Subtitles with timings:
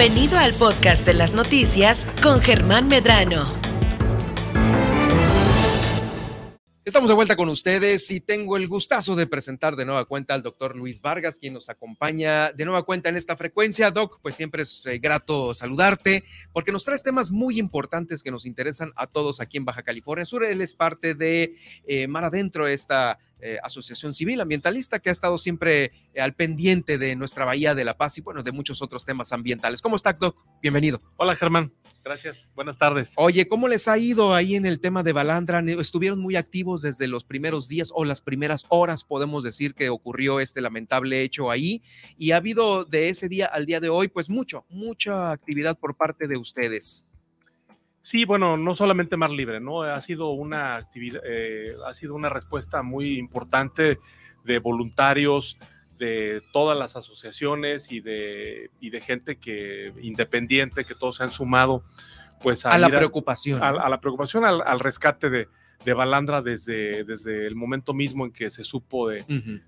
[0.00, 3.44] Bienvenido al podcast de las noticias con Germán Medrano.
[6.86, 10.40] Estamos de vuelta con ustedes y tengo el gustazo de presentar de nueva cuenta al
[10.40, 13.90] doctor Luis Vargas, quien nos acompaña de nueva cuenta en esta frecuencia.
[13.90, 16.24] Doc, pues siempre es eh, grato saludarte
[16.54, 20.24] porque nos traes temas muy importantes que nos interesan a todos aquí en Baja California
[20.24, 20.44] Sur.
[20.44, 21.56] Él es parte de
[21.86, 26.98] eh, Mar Adentro, esta eh, asociación civil ambientalista que ha estado siempre eh, al pendiente
[26.98, 29.80] de nuestra Bahía de la Paz y bueno, de muchos otros temas ambientales.
[29.82, 30.36] ¿Cómo está, Doc?
[30.62, 31.00] Bienvenido.
[31.16, 31.72] Hola, Germán.
[32.04, 32.48] Gracias.
[32.54, 33.14] Buenas tardes.
[33.16, 35.60] Oye, ¿cómo les ha ido ahí en el tema de Balandra?
[35.60, 40.40] ¿Estuvieron muy activos desde los primeros días o las primeras horas, podemos decir, que ocurrió
[40.40, 41.82] este lamentable hecho ahí?
[42.16, 45.96] Y ha habido de ese día al día de hoy, pues mucho, mucha actividad por
[45.96, 47.06] parte de ustedes.
[48.00, 49.82] Sí, bueno, no solamente Mar Libre, ¿no?
[49.82, 53.98] Ha sido una actividad, eh, ha sido una respuesta muy importante
[54.42, 55.58] de voluntarios
[55.98, 61.30] de todas las asociaciones y de, y de gente que independiente que todos se han
[61.30, 61.84] sumado
[62.42, 63.62] pues a, la preocupación.
[63.62, 65.48] A, la preocupación, al, rescate de,
[65.84, 69.22] de, Balandra desde, desde el momento mismo en que se supo de,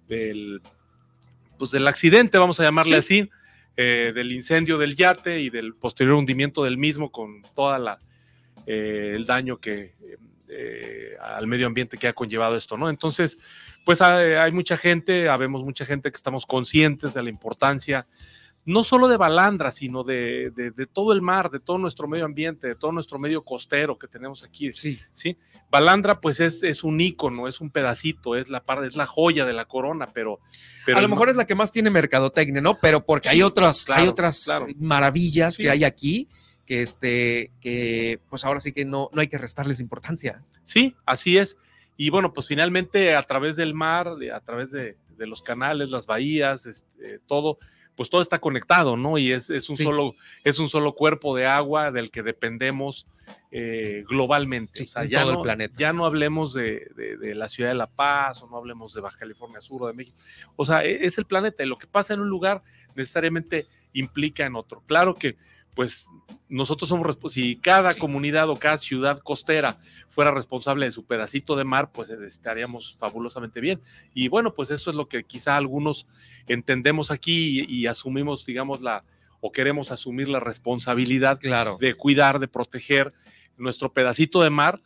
[0.09, 0.62] del,
[1.59, 3.29] pues del accidente, vamos a llamarle así,
[3.77, 7.98] eh, del incendio del yate y del posterior hundimiento del mismo con toda la,
[8.67, 9.95] eh, el daño que
[10.49, 12.91] eh, al medio ambiente que ha conllevado esto, ¿no?
[12.91, 13.39] Entonces,
[13.87, 18.07] pues hay, mucha gente, habemos mucha gente que estamos conscientes de la importancia
[18.65, 20.53] no solo de Balandra, sino de,
[20.93, 24.45] todo el mar, de todo nuestro medio ambiente, de todo nuestro medio costero que tenemos
[24.45, 24.73] aquí.
[24.73, 25.01] Sí.
[25.13, 25.37] ¿sí?
[25.71, 29.53] Balandra, pues es, es un ícono, es un pedacito, es la, es la joya de
[29.53, 30.39] la corona, pero.
[30.87, 32.79] pero a lo mejor es la que más tiene mercadotecnia, ¿no?
[32.81, 36.29] Pero porque hay otras, hay otras maravillas que hay aquí
[36.67, 40.43] que este, que pues ahora sí que no, no hay que restarles importancia.
[40.65, 41.57] Sí, así es.
[41.97, 46.67] Y bueno, pues finalmente a través del mar, a través de, los canales, las bahías,
[46.67, 47.59] este, todo,
[47.95, 49.19] pues todo está conectado, ¿no?
[49.19, 53.07] Y es, un, solo, es un solo cuerpo de agua del que dependemos
[53.53, 54.83] eh, globalmente.
[54.83, 55.45] o sea, ya no,
[55.77, 56.89] ya no hablemos de,
[57.20, 59.92] de, la ciudad de La Paz o no hablemos de Baja California Sur o de
[59.92, 60.19] México.
[60.57, 62.65] O sea, e, es el planeta y lo que pasa en un lugar
[62.97, 64.83] necesariamente implica en otro.
[64.89, 65.36] Claro que
[65.75, 66.11] pues
[66.49, 69.79] nosotros somos, si cada comunidad o cada ciudad costera
[70.11, 73.81] fuera responsable de su pedacito de mar, pues estaríamos fabulosamente bien.
[74.13, 76.07] Y bueno, pues eso es lo que quizá algunos
[76.47, 79.05] entendemos aquí y, asumimos, digamos, la,
[79.41, 81.79] o queremos asumir la responsabilidad claro.
[81.81, 83.15] de cuidar, de proteger
[83.57, 84.79] nuestro pedacito de mar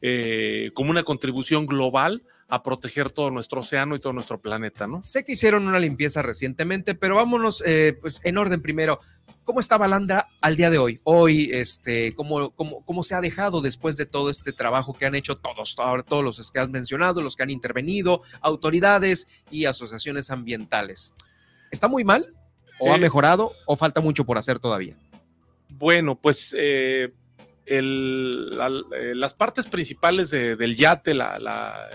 [0.00, 5.02] eh, como una contribución global a proteger todo nuestro océano y todo nuestro planeta, ¿no?
[5.02, 7.62] Sé que hicieron una limpieza recientemente, pero vámonos
[8.00, 8.98] pues en orden primero.
[9.44, 11.00] ¿Cómo está Balandra al día de hoy?
[11.02, 15.16] Hoy, este, ¿cómo, cómo, cómo se ha dejado después de todo este trabajo que han
[15.16, 21.14] hecho todos, todos los que has mencionado, los que han intervenido, autoridades y asociaciones ambientales?
[21.72, 22.34] ¿Está muy mal?
[22.78, 23.52] ¿O ha eh, mejorado?
[23.66, 24.96] ¿O falta mucho por hacer todavía?
[25.70, 27.12] Bueno, pues eh,
[27.66, 31.88] eh, las partes principales del yate, la,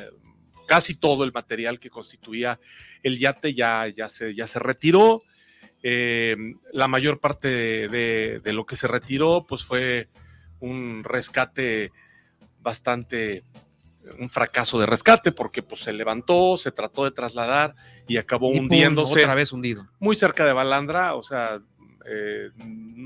[0.68, 2.60] casi todo el material que constituía
[3.02, 5.24] el yate ya, ya, se, ya se retiró.
[5.82, 6.36] Eh,
[6.74, 10.08] la mayor parte de, lo que se retiró, pues fue
[10.60, 11.92] un rescate
[12.62, 13.44] bastante,
[14.20, 17.76] un fracaso de rescate, porque pues se levantó, se trató de trasladar
[18.08, 19.22] y acabó hundiéndose.
[19.22, 19.88] otra vez hundido.
[20.00, 21.62] Muy cerca de Balandra, o sea,
[22.06, 22.50] eh,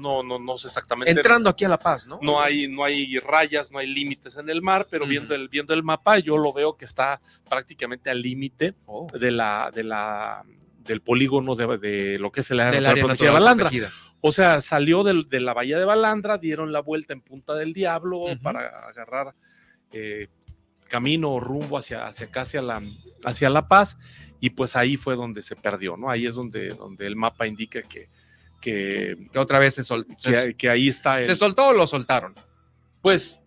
[0.02, 1.12] no, no, no sé exactamente.
[1.12, 2.20] Entrando aquí a La Paz, ¿no?
[2.22, 5.74] No hay, no hay rayas, no hay límites en el mar, pero viendo, el, viendo
[5.74, 9.08] el mapa, yo lo veo que está prácticamente al límite oh.
[9.14, 10.44] de la, de la
[10.84, 13.70] del polígono de, lo que es el área, de Balandra.
[14.22, 18.26] O sea, salió de la bahía de Balandra, dieron la vuelta en Punta del Diablo
[18.42, 19.34] para agarrar
[19.92, 20.28] eh,
[20.90, 22.82] camino o rumbo hacia, hacia acá, hacia la,
[23.24, 23.98] hacia la Paz,
[24.40, 26.10] y pues ahí fue donde se perdió, ¿no?
[26.10, 28.10] Ahí es donde, donde el mapa indica que,
[28.62, 30.16] que, otra vez se soltó.
[30.58, 31.22] Que, ahí está.
[31.22, 32.34] ¿Se soltó o lo soltaron?
[33.02, 33.42] Pues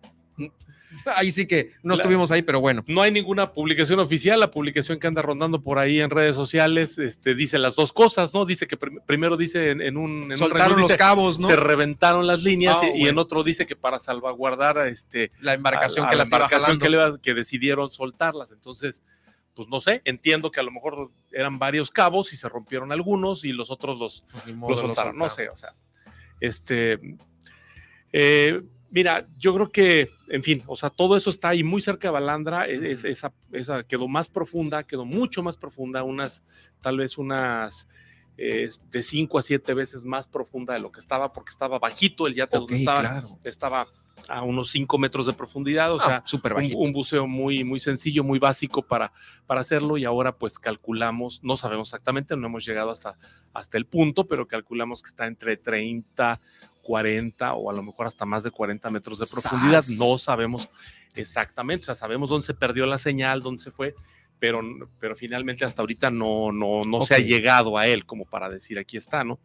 [1.05, 2.83] ahí sí que no estuvimos ahí, pero bueno.
[2.87, 4.39] No hay ninguna publicación oficial.
[4.39, 8.33] La publicación que anda rondando por ahí en redes sociales este, dice las dos cosas,
[8.33, 8.45] ¿no?
[8.45, 10.35] Dice que primero dice en, un.
[10.35, 11.47] Soltaron los cabos, ¿no?
[11.47, 16.07] Se reventaron las líneas ah, y, en otro dice que para salvaguardar este, la embarcación,
[16.07, 16.79] que, la embarcación
[17.21, 18.51] que, decidieron soltarlas.
[18.51, 19.03] Entonces,
[19.55, 23.45] pues no sé, entiendo que a lo mejor eran varios cabos y se rompieron algunos
[23.45, 24.25] y los otros los,
[24.59, 25.17] pues soltaron.
[25.17, 25.69] No sé, o sea.
[26.39, 26.99] Este.
[28.11, 28.61] Eh,
[28.95, 32.13] Mira, yo creo que, en fin, o sea, todo eso está ahí muy cerca de
[32.13, 36.45] Balandra, e-, esa, esa quedó más profunda, quedó mucho más profunda, unas,
[36.79, 37.89] tal vez unas
[38.37, 42.27] eh, de cinco a siete veces más profunda de lo que estaba, porque estaba bajito
[42.27, 43.87] el yate donde estaba, estaba
[44.27, 48.39] a unos 5 metros de profundidad, o Ah, sea, un, buceo muy, muy sencillo, muy
[48.39, 49.11] básico para,
[49.45, 53.17] para hacerlo y ahora pues calculamos, no sabemos exactamente, no hemos llegado hasta,
[53.53, 56.39] hasta el punto, pero calculamos que está entre 30,
[56.81, 59.97] 40 o a lo mejor hasta más de 40 metros de profundidad, ¡Sas!
[59.99, 60.69] no sabemos
[61.15, 63.95] exactamente, o sea, sabemos dónde se perdió la señal, dónde se fue,
[64.39, 64.61] pero,
[64.99, 68.77] pero finalmente hasta ahorita no, no, no se ha llegado a él como para decir
[68.77, 69.39] aquí está, ¿no?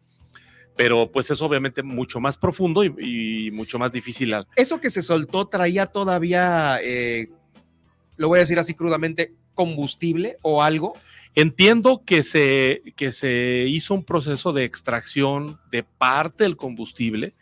[0.75, 5.01] Pero pues es obviamente mucho más profundo y, y mucho más difícil Eso que se
[5.01, 7.27] soltó traía todavía, eh,
[8.17, 10.93] lo voy a decir así crudamente, combustible o algo.
[11.35, 17.35] Entiendo que se, que se hizo un proceso de extracción de parte del combustible,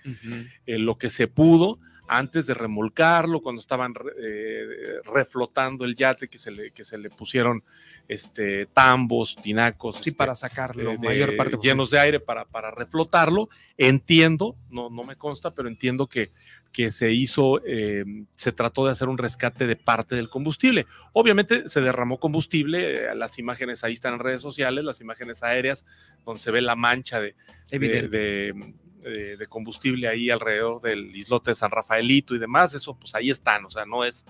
[0.66, 1.80] eh, lo que se pudo
[2.10, 4.66] antes de remolcarlo, cuando estaban eh,
[5.14, 7.64] reflotando el yate, que se le, que se le pusieron
[8.08, 9.98] este, tambos, tinacos.
[9.98, 11.72] Sí, este, para sacarlo, de- mayor parte posible.
[11.74, 13.50] llenos de aire para, para reflotarlo.
[13.78, 16.32] Entiendo, no, no me consta, pero entiendo que,
[16.72, 20.86] que se hizo, eh, se trató de hacer un rescate de parte del combustible.
[21.14, 25.86] Obviamente se derramó combustible, eh, las imágenes ahí están en redes sociales, las imágenes aéreas,
[26.26, 27.36] donde se ve la mancha de,
[27.72, 32.94] de, de- de- de combustible ahí alrededor del islote de San Rafaelito y demás, eso
[32.96, 34.26] pues ahí están, o sea, no es,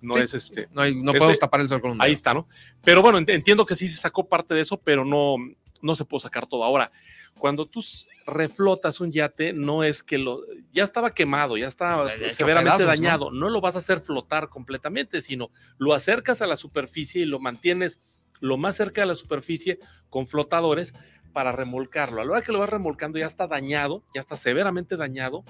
[0.00, 2.12] no Sí, es este, no, hay- no Ese- podemos tapar el sol con un Ahí
[2.12, 2.46] está, ¿no?
[2.84, 5.36] Pero bueno, ent- entiendo que sí se sacó parte de eso, pero no,
[5.82, 6.64] no se pudo sacar todo.
[6.64, 6.90] Ahora,
[7.38, 7.82] cuando tú
[8.26, 10.40] reflotas un yate, no es que lo.
[10.72, 12.88] Ya estaba quemado, ya estaba Ya- severamente pedazos, ¿no?
[12.88, 13.30] dañado.
[13.30, 13.50] ¿no?
[13.50, 18.00] lo vas a hacer flotar completamente, sino lo acercas a la superficie y lo mantienes
[18.40, 19.78] lo más cerca de la superficie
[20.10, 20.92] con flotadores
[21.36, 22.22] para remolcarlo.
[22.22, 25.44] A la hora que lo vas remolcando, ya está dañado, ya está severamente dañado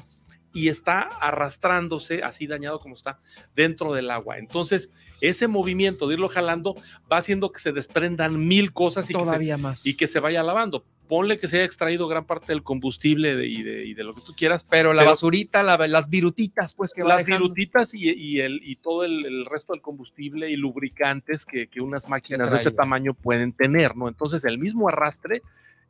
[0.53, 3.21] y está arrastrándose, así dañado como está,
[3.55, 4.39] dentro del agua.
[4.39, 4.91] Entonces,
[5.21, 6.75] ese movimiento de irlo jalando
[7.13, 9.87] va haciendo que se desprendan mil cosas y, que se, Todavía más.
[9.87, 10.85] y que se vaya lavando.
[11.07, 14.13] Ponle que se haya extraído gran parte del combustible de- y, de, y de lo
[14.13, 14.67] que tú quieras.
[14.69, 17.45] pero la basurita, la- las virutitas, pues que va Las dejando.
[17.45, 21.81] virutitas y, y el, y todo el, el resto del combustible y lubricantes que, que
[21.81, 24.09] unas máquinas de ese tamaño pueden tener, ¿no?
[24.09, 25.43] Entonces, el mismo arrastre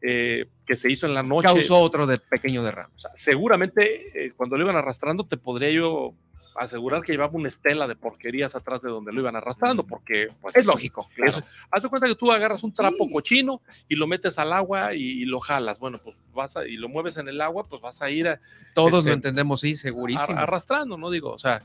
[0.02, 1.46] eh, que se hizo en la noche.
[1.48, 2.92] causó otro de pequeño derrame.
[2.94, 6.14] O sea, seguramente eh, cuando lo iban arrastrando te podría yo
[6.58, 10.56] asegurar que llevaba una estela de porquerías atrás de donde lo iban arrastrando, porque pues
[10.56, 11.30] Es lógico, claro.
[11.30, 13.12] eso- haz de cuenta que tú agarras un trapo Sí.
[13.12, 15.78] cochino y lo metes al agua y, y lo jalas.
[15.78, 18.40] Bueno, pues vas a, y lo mueves en el agua, pues vas a ir a-
[18.74, 20.38] Todos este, lo entendemos, sí, segurísimo.
[20.38, 21.10] arrastrando, ¿no?
[21.10, 21.60] Digo, o sea,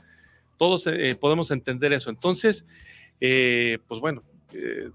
[0.58, 2.10] todos eh, podemos entender eso.
[2.10, 2.66] Entonces,
[3.18, 4.90] pues bueno, eh,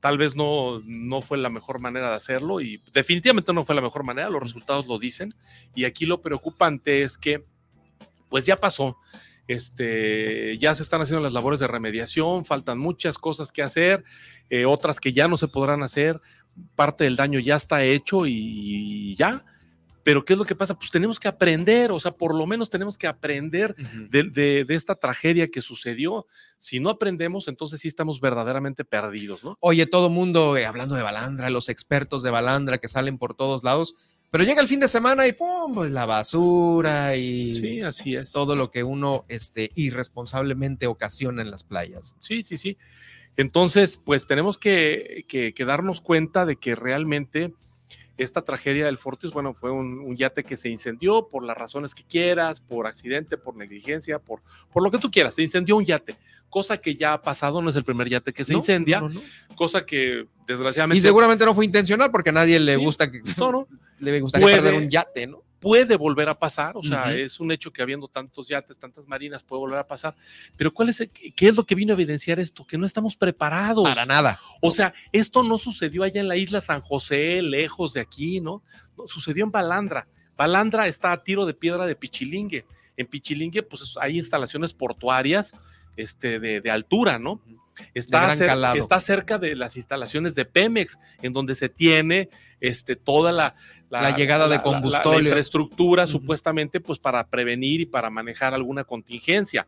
[0.00, 3.80] tal vez no, no fue la mejor manera de hacerlo y definitivamente no fue la
[3.80, 5.34] mejor manera, los resultados lo dicen.
[5.74, 7.44] Y aquí lo preocupante es que,
[8.28, 8.96] pues ya pasó.
[9.46, 14.04] Este, ya se están haciendo las labores de remediación, faltan muchas cosas que hacer,
[14.50, 16.20] eh, otras que ya no se podrán hacer,
[16.74, 19.44] parte del daño ya está hecho y ya,
[20.08, 20.74] pero ¿qué es lo que pasa?
[20.78, 23.74] Pues tenemos que aprender, o sea, por lo menos tenemos que aprender
[24.08, 26.26] de, de- de esta tragedia que sucedió.
[26.56, 29.58] Si no aprendemos, entonces sí estamos verdaderamente perdidos, ¿no?
[29.60, 33.64] Oye, todo mundo eh, hablando de Balandra, los expertos de Balandra que salen por todos
[33.64, 33.94] lados,
[34.30, 35.74] pero llega el fin de semana y ¡pum!
[35.74, 38.32] Pues la basura y Sí, así es.
[38.32, 42.16] todo lo que uno este, irresponsablemente ocasiona en las playas.
[42.20, 42.78] Sí, sí, sí.
[43.36, 47.52] Entonces, pues tenemos que, que- que darnos cuenta de que realmente
[48.16, 51.94] esta tragedia del Fortius, bueno, fue un, un yate que se incendió por las razones
[51.94, 54.42] que quieras, por accidente, por negligencia, por,
[54.72, 55.34] por lo que tú quieras.
[55.36, 56.16] Se incendió un yate,
[56.50, 58.58] cosa que ya ha pasado, no es el primer yate que se ¿No?
[58.58, 59.56] incendia, No, no, no.
[59.56, 60.98] cosa que desgraciadamente...
[60.98, 62.84] Y seguramente no fue intencional porque a nadie le Sí.
[62.84, 63.66] gusta que No, no,
[64.00, 65.38] le gustaría Puede- perder un yate, ¿no?
[65.60, 69.42] Puede volver a pasar, o sea, es un hecho que habiendo tantos yates, tantas marinas,
[69.42, 70.14] puede volver a pasar.
[70.56, 72.64] Pero ¿cuál es el- qué es lo que vino a evidenciar esto?
[72.66, 73.88] Que no estamos preparados.
[73.88, 74.38] Para nada.
[74.62, 78.62] O sea, esto no sucedió allá en la isla San José, lejos de aquí, ¿no?
[78.96, 80.06] No, sucedió en Balandra.
[80.36, 82.64] Balandra está a tiro de piedra de Pichilingue.
[82.96, 85.52] En Pichilingue, pues es- hay instalaciones portuarias
[85.96, 87.40] este, de, de altura, ¿no?
[87.94, 88.76] Está, gran cer- calado.
[88.76, 92.28] está cerca de las instalaciones de Pemex, en donde se tiene
[92.60, 93.54] este, toda la,
[93.90, 94.62] La llegada de la-
[95.22, 96.12] la- infraestructura, Ujú.
[96.12, 99.66] supuestamente, pues para prevenir y para manejar alguna contingencia.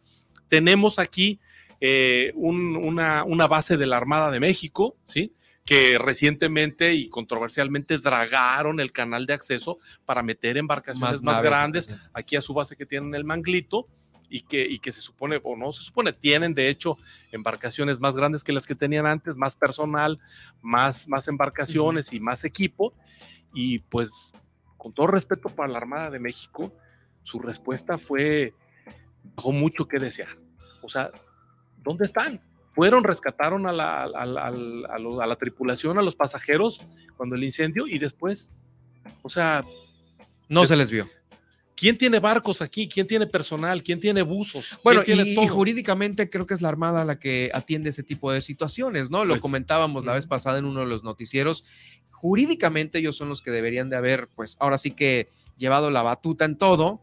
[0.49, 1.39] Tenemos aquí
[1.83, 5.33] eh, un- una, una base de la Armada de México, ¿sí?
[5.65, 11.87] que recientemente y controversialmente dragaron el canal de acceso para meter embarcaciones más, naves, grandes
[11.87, 11.95] sí.
[12.13, 13.87] aquí a su base que tienen el Manglito
[14.29, 16.99] y que, y que se supone, o no se supone, tienen de hecho
[17.33, 20.19] embarcaciones más grandes que las que tenían antes, más personal,
[20.61, 22.93] más, más embarcaciones y más equipo.
[23.55, 24.33] Y pues,
[24.77, 26.73] con todo respeto para la Armada de México,
[27.23, 28.55] su respuesta fue,
[29.37, 30.29] dejó mucho que desear.
[30.83, 31.11] O sea,
[31.79, 32.41] ¿dónde están?
[32.73, 34.51] Fueron, rescataron a la, a la- a
[34.99, 36.81] la- a tripulación, a los pasajeros
[37.17, 38.51] cuando el incendio y después,
[39.23, 39.65] o sea,
[40.49, 41.09] No se les vio.
[41.81, 42.87] ¿Quién tiene barcos aquí?
[42.91, 43.83] ¿Quién tiene personal?
[43.83, 44.79] ¿Quién tiene buzos?
[44.85, 49.11] Bueno, y, jurídicamente creo que es la Armada la que atiende ese tipo de situaciones,
[49.11, 49.25] ¿no?
[49.25, 51.65] Lo pues, comentábamos la vez pasada en uno de los noticieros.
[52.11, 56.45] Jurídicamente ellos son los que deberían de haber, pues ahora sí que llevado la batuta
[56.45, 57.01] en todo,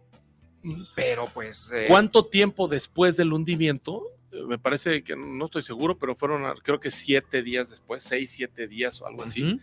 [0.96, 1.72] pero pues...
[1.72, 4.04] Eh, ¿Cuánto tiempo después del hundimiento?
[4.32, 8.30] Eh, me parece que no estoy seguro, pero fueron creo que siete días después, seis,
[8.30, 9.60] siete días o algo así,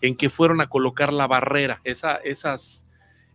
[0.00, 2.83] en que fueron a colocar la barrera, esa, esas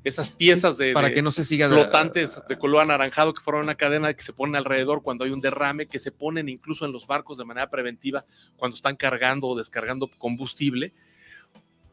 [0.03, 3.75] esas piezas de, para que no se siga flotantes de color anaranjado que fueron una
[3.75, 7.05] cadena que se ponen alrededor cuando hay un derrame, que se ponen incluso en los
[7.05, 8.25] barcos de manera preventiva
[8.55, 10.93] cuando están cargando o descargando combustible.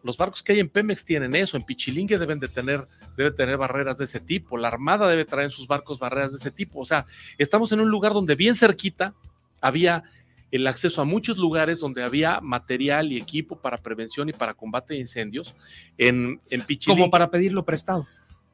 [0.04, 2.80] Los barcos que hay en Pemex tienen eso, en Pichilingue deben de tener,
[3.16, 6.38] debe tener barreras de ese tipo, la Armada debe traer en sus barcos barreras de
[6.38, 6.78] ese tipo.
[6.78, 7.06] O sea,
[7.38, 9.14] estamos en un lugar donde bien cerquita
[9.60, 10.04] había
[10.50, 14.95] el acceso a muchos lugares donde había material y equipo para prevención y para combate
[14.95, 15.55] de incendios
[15.99, 18.07] en, en Como para pedirlo prestado.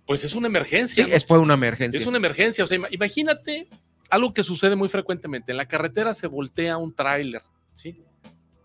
[0.06, 1.04] Pues es una emergencia.
[1.04, 2.00] Sí, fue una emergencia.
[2.00, 2.64] Es una emergencia.
[2.64, 3.68] O sea, imagínate
[4.10, 5.52] algo que sucede muy frecuentemente.
[5.52, 7.42] En la carretera se voltea un tráiler,
[7.74, 8.02] ¿sí?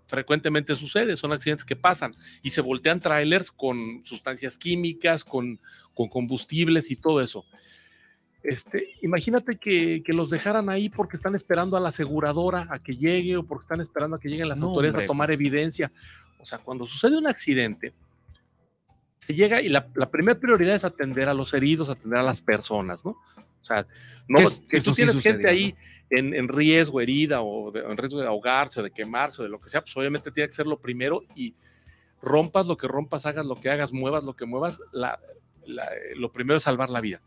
[0.08, 5.60] Frecuentemente sucede, son accidentes que pasan y se voltean tráilers con sustancias químicas, con,
[5.94, 7.46] con combustibles y todo eso.
[8.48, 13.36] Este, imagínate que, los dejaran ahí porque están esperando a la aseguradora a que llegue
[13.36, 15.92] o porque están esperando a que lleguen las autoridades a tomar evidencia.
[16.40, 17.94] O sea, cuando sucede un accidente,
[19.20, 23.04] se llega y la, primera prioridad es atender a los heridos, atender a las personas,
[23.04, 23.12] ¿no?
[23.12, 23.86] O sea,
[24.30, 24.40] no,
[24.70, 25.76] que tú tienes gente ahí
[26.10, 29.68] en, riesgo, herida o en riesgo de ahogarse o de quemarse o de lo que
[29.68, 31.54] sea, pues obviamente tiene que ser lo primero y
[32.22, 34.80] rompas lo que rompas, hagas lo que hagas, muevas lo que muevas,
[36.16, 37.20] lo primero es salvar la vida.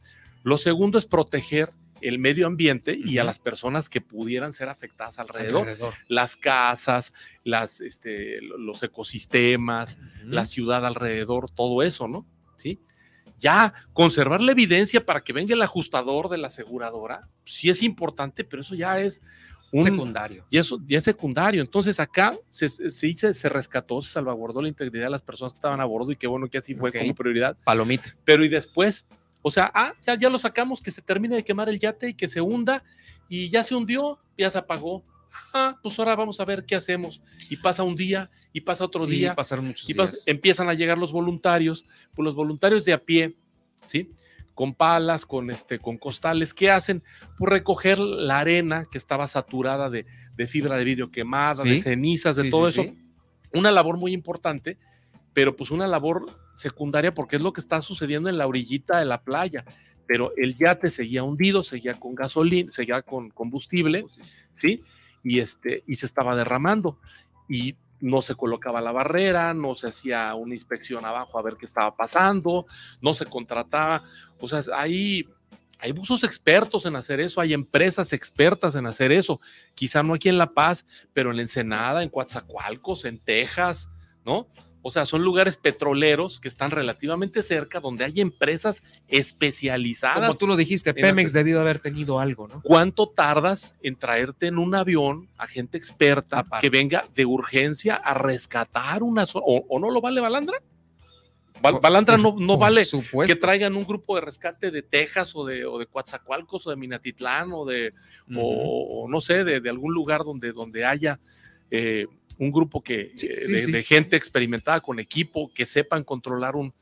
[0.43, 1.69] Lo segundo es proteger
[2.01, 5.67] el medio ambiente y a las personas que pudieran ser afectadas alrededor.
[6.09, 7.13] Las casas,
[7.45, 12.27] las, este, los ecosistemas, la ciudad alrededor, todo eso, ¿no?
[12.57, 12.81] Sí.
[13.39, 18.45] Ya conservar la evidencia para que venga el ajustador de la aseguradora, sí es importante,
[18.45, 19.23] pero eso ya es
[19.73, 20.45] un secundario.
[20.51, 21.63] Y eso ya es secundario.
[21.63, 25.81] Entonces acá se, se, se, rescató, se salvaguardó la integridad de las personas que estaban
[25.81, 27.57] a bordo y qué bueno que así fue como prioridad.
[27.65, 28.17] Palomita.
[28.25, 29.07] Pero y después
[29.43, 32.15] o sea, ah, ya, ya lo sacamos, que se termine de quemar el yate y
[32.15, 32.83] que se hunda
[33.29, 35.05] y ya se hundió, ya se apagó.
[35.55, 37.23] Ah, pues ahora vamos a ver qué hacemos.
[37.49, 39.35] Y pasa un día y pasa otro sí, día.
[39.35, 39.95] Pasaron muchos y
[40.27, 43.37] empiezan a llegar los voluntarios, pues los voluntarios de a pie,
[43.83, 44.11] ¿sí?
[44.55, 47.03] Con palas, con, este, con costales, ¿qué hacen?
[47.39, 50.05] Pues recoger la arena que estaba saturada de,
[50.47, 52.85] fibra de vidrio quemada, de cenizas, de todo eso.
[53.53, 54.77] Una labor muy importante,
[55.33, 56.27] pero pues una labor
[56.61, 59.65] secundaria porque es lo que está sucediendo en la orillita de la playa.
[60.07, 64.05] Pero el yate seguía hundido, seguía con gasolina, seguía con combustible,
[64.53, 64.81] ¿sí?
[65.23, 66.99] Y, este, y se estaba derramando.
[67.49, 71.67] Y no se colocaba la barrera, no se hacía una inspección abajo a ver qué
[71.67, 72.67] estaba pasando,
[73.01, 74.03] no se contrataba.
[74.41, 75.29] O sea, hay,
[75.79, 79.41] hay buzos expertos en hacer eso, hay empresas expertas en hacer eso.
[79.75, 83.89] Quizá no aquí en La Paz, pero en Ensenada, en Coatzacoalcos, en Texas,
[84.25, 84.49] ¿no?
[84.83, 90.29] O sea, son lugares petroleros que están relativamente cerca, donde hay empresas especializadas.
[90.29, 92.63] Como tú lo dijiste, Pemex debió haber tenido algo, ¿no?
[92.63, 98.15] ¿Cuánto tardas en traerte en un avión a gente experta que venga de urgencia a
[98.15, 99.45] rescatar una zona?
[99.47, 100.63] ¿O, no lo vale Balandra?
[101.61, 102.87] Balandra no, no vale
[103.27, 106.77] que traigan un grupo de rescate de Texas o de, o de Coatzacoalcos o de
[106.77, 107.93] Minatitlán o de,
[108.35, 111.21] o, no sé, de, algún lugar donde, donde haya
[111.71, 112.07] eh,
[112.41, 116.73] un grupo que, eh, de, gente experimentada con equipo que sepan controlar un,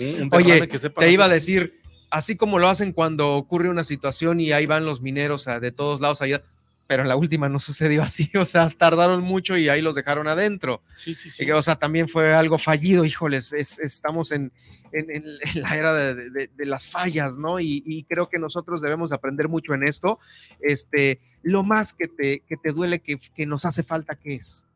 [0.00, 1.80] un Oye, que te iba a decir,
[2.10, 6.00] así como lo hacen cuando ocurre una situación y ahí van los mineros de todos
[6.00, 6.42] lados allá,
[6.88, 10.26] pero en la última no sucedió así, o sea, tardaron mucho y ahí los dejaron
[10.26, 10.82] adentro.
[10.96, 11.48] Sí, sí, sí.
[11.48, 14.50] o sea, también fue algo fallido, híjoles, estamos en,
[14.90, 17.60] en, la era de, las fallas, ¿no?
[17.60, 20.18] Y, creo que nosotros debemos aprender mucho en esto.
[20.58, 24.66] Este, lo más que te, que te duele, que, que nos hace falta, ¿qué es?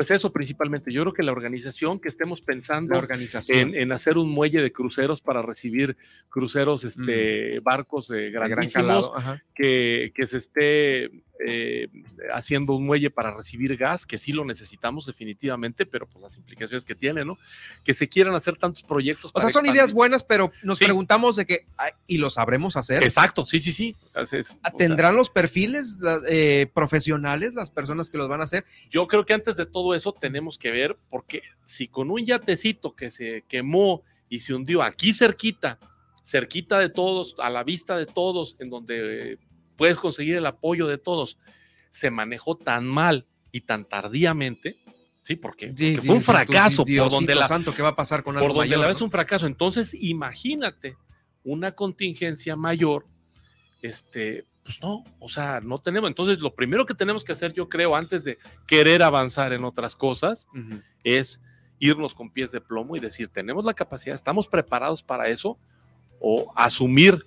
[0.00, 0.90] Pues eso principalmente.
[0.90, 3.74] Yo creo que la organización que estemos pensando organización.
[3.74, 5.94] En, hacer un muelle de cruceros para recibir
[6.30, 9.12] cruceros, este, barcos de grandísimos,
[9.54, 11.10] que, que se esté
[11.42, 11.88] eh,
[12.34, 16.84] haciendo un muelle para recibir gas, que sí lo necesitamos definitivamente, pero pues las implicaciones
[16.84, 17.38] que tiene, ¿no?
[17.82, 19.30] Que se quieran hacer tantos proyectos.
[19.34, 21.66] O sea, son ideas buenas, pero nos preguntamos de que,
[22.06, 23.02] ¿y lo sabremos hacer?
[23.02, 23.96] Exacto, sí, sí, sí.
[24.76, 28.64] ¿Tendrán los perfiles eh, profesionales las personas que los van a hacer?
[28.90, 32.94] Yo creo que antes de todo eso tenemos que ver, porque si con un yatecito
[32.94, 35.78] que se quemó y se hundió aquí cerquita,
[36.22, 39.38] cerquita de todos, a la vista de todos, en donde
[39.80, 41.38] puedes conseguir el apoyo de todos,
[41.88, 44.76] se manejó tan mal y tan tardíamente,
[45.22, 45.72] sí, porque,
[46.04, 48.86] fue un fracaso por donde la santo que va a pasar con por donde la
[48.86, 49.46] vez un fracaso.
[49.46, 50.98] Entonces, imagínate
[51.44, 53.06] una contingencia mayor,
[53.80, 56.08] este, pues no, o sea, no tenemos.
[56.10, 59.96] Entonces, lo primero que tenemos que hacer, yo creo, antes de querer avanzar en otras
[59.96, 60.46] cosas,
[61.04, 61.40] es
[61.78, 65.58] irnos con pies de plomo y decir, tenemos la capacidad, estamos preparados para eso,
[66.20, 67.18] o asumir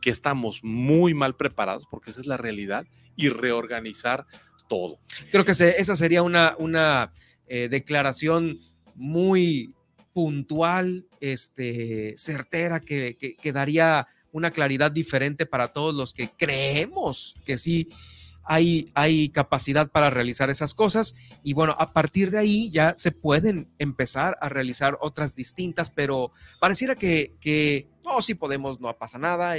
[0.00, 4.26] que estamos muy mal preparados, porque esa es la realidad, y reorganizar
[4.68, 4.98] todo.
[5.30, 7.12] Creo que esa sería una, una
[7.46, 8.58] eh, declaración
[8.94, 9.74] muy
[10.12, 17.58] puntual, este, certera, que, que, daría una claridad diferente para todos los que creemos que
[17.58, 17.88] sí
[18.44, 23.12] hay, hay, capacidad para realizar esas cosas y bueno, a partir de ahí ya se
[23.12, 29.18] pueden empezar a realizar otras distintas, pero pareciera que, que no, sí podemos, no pasa
[29.18, 29.56] nada,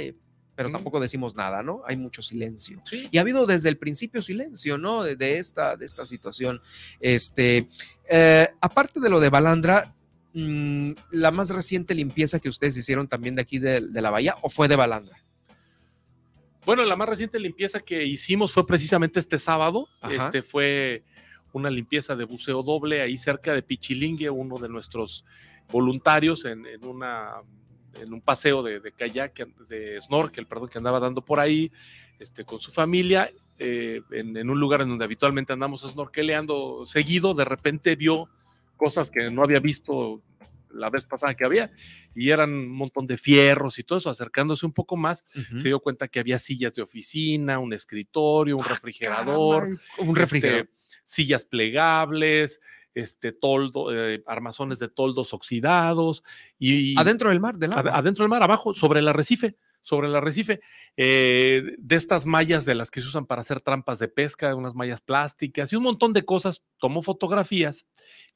[0.62, 1.82] pero tampoco decimos nada, ¿no?
[1.86, 2.80] Hay mucho silencio.
[3.10, 5.02] Y ha habido desde el principio silencio, ¿no?
[5.02, 6.62] De, esta, de esta situación.
[7.00, 7.68] Este,
[8.08, 9.92] eh, aparte de lo de Balandra,
[10.34, 14.48] mm, la más reciente limpieza que ustedes hicieron también de aquí de, la bahía o
[14.48, 15.16] fue de Balandra?
[16.64, 19.88] Bueno, la más reciente limpieza que hicimos fue precisamente este sábado.
[20.08, 21.02] Este fue
[21.52, 25.24] una limpieza de buceo doble ahí cerca de Pichilingue, uno de nuestros
[25.72, 27.42] voluntarios en una
[28.00, 31.70] en un paseo de, de, kayak, de snorkel, perdón, que andaba dando por ahí
[32.18, 37.44] este, con su familia, eh, en, un lugar en donde habitualmente andamos snorkeleando seguido, de
[37.44, 38.28] repente vio
[38.76, 40.22] cosas que no había visto
[40.70, 41.70] la vez pasada que había,
[42.14, 45.80] y eran un montón de fierros y todo eso, acercándose un poco más, se dio
[45.80, 49.64] cuenta que había sillas de oficina, un escritorio, un ah, refrigerador,
[49.98, 50.60] un refrigerador.
[50.60, 52.60] Este, sillas plegables,
[52.94, 56.22] este toldo, eh, armazones de toldos oxidados
[56.58, 60.60] y adentro del mar, del adentro del mar, abajo, sobre el arrecife, sobre el arrecife,
[60.96, 64.74] eh, de estas mallas de las que se usan para hacer trampas de pesca, unas
[64.74, 66.62] mallas plásticas y un montón de cosas.
[66.78, 67.86] Tomó fotografías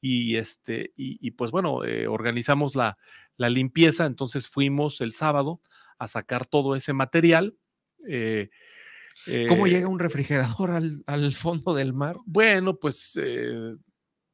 [0.01, 2.97] y este y, pues bueno, eh, organizamos la,
[3.37, 4.05] la, limpieza.
[4.05, 5.61] Entonces fuimos el sábado
[5.97, 7.55] a sacar todo ese material.
[9.47, 12.17] ¿Cómo llega un refrigerador al, al, fondo del mar?
[12.25, 13.17] Bueno, pues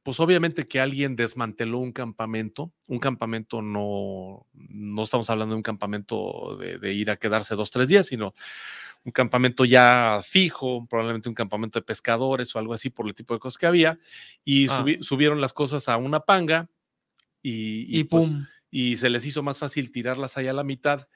[0.04, 5.64] pues obviamente que alguien desmanteló un campamento, un campamento no, no estamos hablando de un
[5.64, 8.34] campamento de, ir a quedarse dos, tres días, sino
[9.06, 13.34] un campamento ya fijo, probablemente un campamento de pescadores o algo así por el tipo
[13.34, 13.98] de cosas que había,
[14.44, 14.86] y ah.
[15.00, 16.70] subieron las cosas a una panga
[17.42, 18.36] y, y, pues,
[18.70, 21.08] y se les hizo más fácil tirarlas ahí a la mitad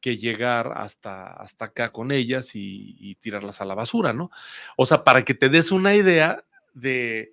[0.00, 4.30] que llegar hasta, hasta acá con ellas y tirarlas a la basura, ¿no?
[4.76, 7.32] O sea, para que te des una idea de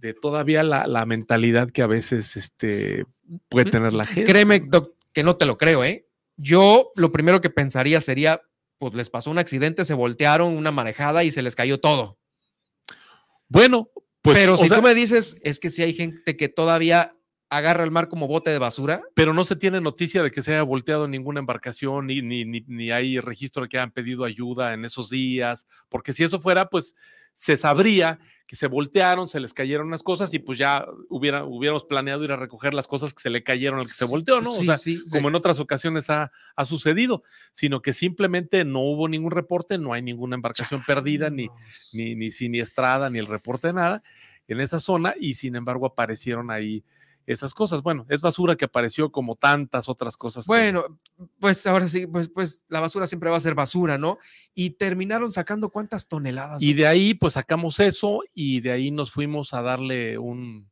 [0.00, 3.04] de todavía la, mentalidad que a veces este,
[3.48, 4.30] puede tener la gente.
[4.30, 6.06] Créeme, doc, que no te lo creo, ¿eh?
[6.36, 8.42] Yo lo primero que pensaría sería,
[8.78, 12.18] pues les pasó un accidente, se voltearon una marejada y se les cayó todo.
[13.48, 13.90] Bueno,
[14.22, 14.38] pues.
[14.38, 17.16] Pero si tú me dices, es que si hay gente que todavía
[17.50, 19.02] agarra el mar como bote de basura.
[19.14, 22.64] Pero no se tiene noticia de que se haya volteado ninguna embarcación, ni, ni, ni,
[22.66, 26.68] ni hay registro de que hayan pedido ayuda en esos días, porque si eso fuera,
[26.68, 26.94] pues
[27.34, 31.84] se sabría que se voltearon, se les cayeron unas cosas y pues ya hubiera, hubiéramos
[31.84, 34.52] planeado ir a recoger las cosas que se le cayeron al que se volteó, ¿no?
[34.52, 34.76] o sea,
[35.12, 39.92] como en otras ocasiones ha, ha, sucedido, sino que simplemente no hubo ningún reporte, no
[39.92, 41.48] hay ninguna embarcación perdida, ni,
[41.92, 44.02] ni, ni siniestrada, ni el reporte de nada
[44.48, 46.82] en esa zona y sin embargo aparecieron ahí
[47.28, 47.82] esas cosas.
[47.82, 50.46] Bueno, es basura que apareció como tantas otras cosas.
[50.46, 50.98] Bueno,
[51.38, 54.18] pues ahora sí, pues, pues la basura siempre va a ser basura, ¿no?
[54.54, 56.62] Y terminaron sacando cuántas toneladas.
[56.62, 60.70] Y de ahí, pues sacamos eso y de ahí nos fuimos a darle un,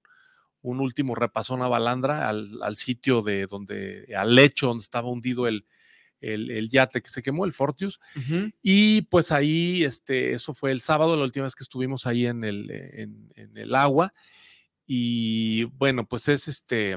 [0.62, 5.46] un último repasón a Balandra, al, al, sitio de donde, al lecho donde estaba hundido
[5.46, 5.66] el,
[6.20, 8.00] el, yate que se quemó, el Fortius.
[8.62, 12.44] Y pues ahí, este, eso fue el sábado, la última vez que estuvimos ahí en
[12.44, 14.14] el, en, en el agua.
[14.86, 16.96] Y bueno, pues es este,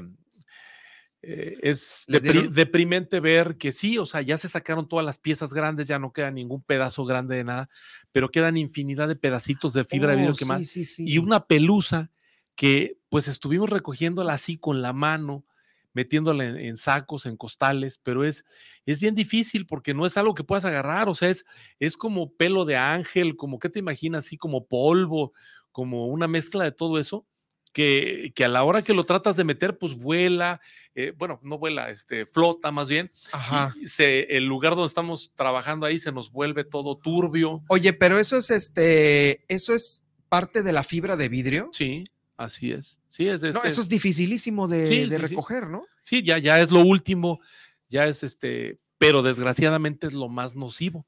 [1.22, 2.06] eh, es
[2.52, 6.14] deprimente ver que sí, o sea, ya se sacaron todas las piezas grandes, ya no
[6.14, 7.68] queda ningún pedazo grande de nada,
[8.10, 10.98] pero quedan infinidad de pedacitos de fibra de vidrio oh, que más.
[10.98, 12.10] Y una pelusa
[12.54, 15.44] que pues estuvimos recogiéndola así con la mano,
[15.92, 18.44] metiéndola en, sacos, en costales, pero es,
[18.86, 21.44] es bien difícil porque no es algo que puedas agarrar, o sea, es,
[21.80, 24.24] es como pelo de ángel, como, ¿qué te imaginas?
[24.24, 25.32] Así como polvo,
[25.70, 27.26] como una mezcla de todo eso
[27.72, 30.60] que, a la hora que lo tratas de meter, pues vuela,
[30.94, 33.10] eh, bueno, no vuela, este, flota más bien.
[33.32, 33.74] Ajá.
[33.86, 37.62] se, el lugar donde estamos trabajando ahí se nos vuelve todo turbio.
[37.68, 41.70] Oye, pero eso es este, eso es parte de la fibra de vidrio.
[41.72, 42.04] Sí,
[42.36, 42.98] así es.
[43.08, 45.82] Sí, es, no, eso es dificilísimo de, recoger, ¿no?
[46.02, 47.40] Sí, ya, ya es lo último,
[47.88, 51.06] ya es este, pero desgraciadamente es lo más nocivo,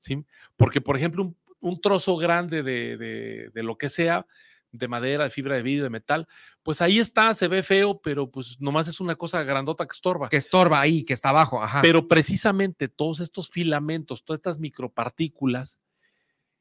[0.00, 0.24] ¿sí?
[0.56, 4.26] Porque, por ejemplo, un, trozo grande de, de, de lo que sea,
[4.74, 6.26] de madera, de fibra de vidrio, de metal,
[6.62, 10.28] pues ahí está, se ve feo, pero pues nomás es una cosa grandota que estorba.
[10.28, 11.80] Que estorba ahí, que está abajo, ajá.
[11.80, 15.78] Pero precisamente todos estos filamentos, todas estas micropartículas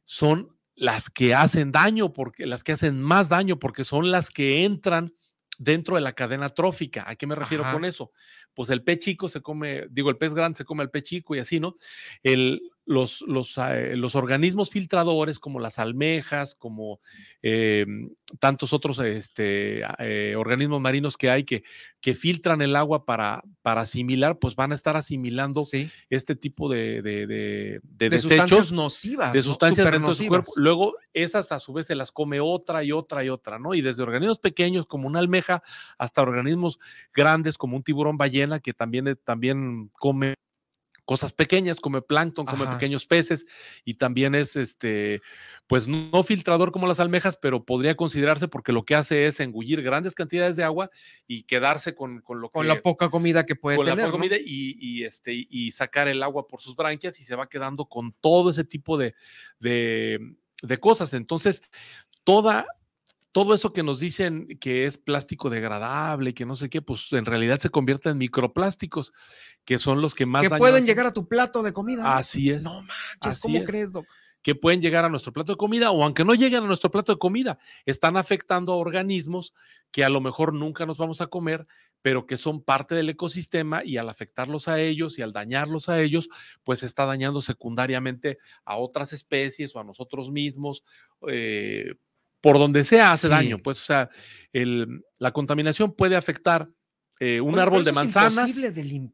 [0.06, 4.64] son las que hacen daño, porque las que hacen más daño, porque son las que
[4.64, 5.14] entran
[5.58, 7.06] dentro de la cadena trófica.
[7.08, 8.12] ¿A qué me refiero con eso?
[8.54, 11.36] Pues el pez chico se come, digo, el pez grande se come al pez chico
[11.36, 11.76] y así, ¿no?
[12.22, 17.00] El, los, los, eh, los, organismos filtradores como las almejas, como
[17.42, 17.86] eh,
[18.40, 21.64] tantos otros este, eh, organismos marinos que hay que,
[22.02, 25.64] que filtran el agua para, para asimilar, pues van a estar asimilando
[26.10, 29.34] este tipo de, de, de, de desechos, sustancias nocivas.
[29.34, 30.52] De sustancias dentro de su cuerpo.
[30.58, 33.74] Luego, esas a su vez se las come otra y otra y otra, ¿no?
[33.74, 35.64] Y desde organismos pequeños como una almeja
[35.98, 36.80] hasta organismos
[37.14, 40.36] grandes como un tiburón ballena que también, también come
[41.06, 43.46] cosas pequeñas, come plancton, come pequeños peces
[43.84, 45.22] y también es este,
[45.68, 49.82] pues no filtrador como las almejas, pero podría considerarse porque lo que hace es engullir
[49.82, 50.90] grandes cantidades de agua
[51.28, 53.98] y quedarse con, con lo con la poca comida que puede con tener.
[54.00, 57.50] la poca comida y, este, y sacar el agua por sus branquias y se va
[57.50, 59.14] quedando con todo ese tipo de,
[59.60, 61.14] de, de cosas.
[61.14, 61.62] Entonces,
[62.24, 62.66] toda
[63.34, 67.26] todo eso que nos dicen que es plástico degradable, que no sé qué, pues en
[67.26, 69.12] realidad se convierte en microplásticos,
[69.66, 70.48] que son los que más...
[70.48, 72.16] Que pueden llegar a tu plato de comida.
[72.16, 72.64] Así es.
[72.64, 74.06] No manches, ¿cómo crees, Doc?
[74.44, 77.12] Que pueden llegar a nuestro plato de comida o aunque no lleguen a nuestro plato
[77.12, 79.54] de comida, están afectando a organismos
[79.90, 81.66] que a lo mejor nunca nos vamos a comer,
[82.04, 86.00] pero que son parte del ecosistema y al afectarlos a ellos y al dañarlos a
[86.00, 86.30] ellos,
[86.64, 90.84] pues está dañando secundariamente a otras especies o a nosotros mismos.
[91.28, 91.96] Eh,
[92.44, 93.58] por donde sea hace daño.
[93.58, 94.10] Pues, o sea,
[94.52, 96.70] la contaminación puede afectar
[97.22, 98.54] eh, un árbol de manzanas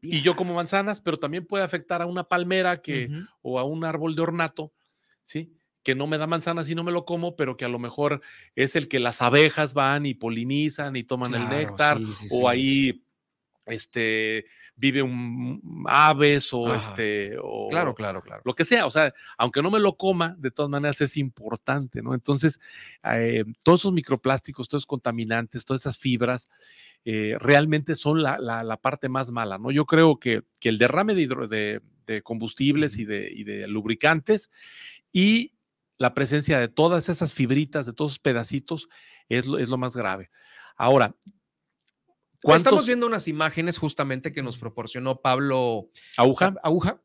[0.02, 3.08] y yo como manzanas, pero también puede afectar a una palmera que,
[3.40, 4.72] o a un árbol de ornato,
[5.22, 5.54] ¿sí?
[5.84, 8.20] que no me da manzanas y no me lo como, pero que a lo mejor
[8.56, 11.98] es el que las abejas van y polinizan y toman el néctar,
[12.32, 13.04] o ahí
[13.70, 18.42] este, vive un aves o este, o claro, claro, claro.
[18.44, 22.02] Lo que sea, o sea, aunque no me lo coma, de todas maneras es importante,
[22.02, 22.14] ¿no?
[22.14, 22.60] Entonces,
[23.04, 26.50] eh, todos esos microplásticos, todos esos contaminantes, todas esas fibras,
[27.04, 29.70] eh, realmente son la, la, parte más mala, ¿no?
[29.70, 34.50] Yo creo que, que el derrame de, de, combustibles y de, y de lubricantes
[35.12, 35.54] y
[35.96, 38.88] la presencia de todas esas fibritas, de todos esos pedacitos,
[39.28, 40.30] es lo, es lo más grave.
[40.76, 41.14] Ahora,
[42.42, 46.54] Estamos viendo unas imágenes justamente que nos proporcionó Pablo Aguja.
[46.62, 47.00] Aguja.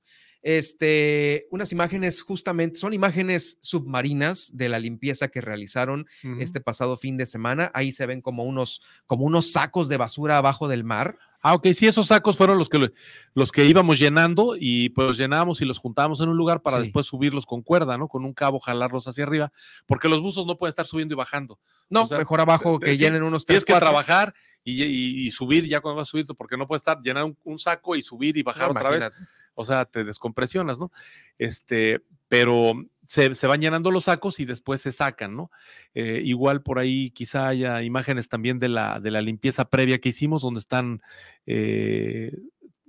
[0.47, 6.05] Este, unas imágenes justamente, son imágenes submarinas de la limpieza que realizaron
[6.39, 7.71] este pasado fin de semana.
[7.73, 11.17] Ahí se ven como unos, como unos sacos de basura abajo del mar.
[11.41, 12.91] Ah, ok, sí, esos sacos fueron los que,
[13.33, 17.07] los que íbamos llenando y pues llenábamos y los juntábamos en un lugar para después
[17.07, 18.07] subirlos con cuerda, ¿no?
[18.07, 19.51] Con un cabo jalarlos hacia arriba,
[19.87, 21.59] porque los buzos no pueden estar subiendo y bajando.
[21.89, 26.07] No, mejor abajo que llenen unos tres, Tienes que trabajar y, subir ya cuando vas
[26.07, 29.11] a subir, porque no puedes estar llenar un, saco y subir y bajar otra vez.
[29.53, 30.91] O sea, te descompresionas, ¿no?
[31.37, 32.73] Este, pero
[33.05, 35.51] se, van llenando los sacos y después se sacan, ¿no?
[35.93, 40.09] Eh, igual por ahí quizá haya imágenes también de la, de la limpieza previa que
[40.09, 41.01] hicimos, donde están...
[41.45, 42.35] Eh,